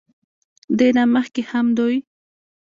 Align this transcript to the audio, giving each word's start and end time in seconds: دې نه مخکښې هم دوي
دې 0.77 0.89
نه 0.97 1.03
مخکښې 1.13 1.43
هم 1.49 1.65
دوي 1.77 1.99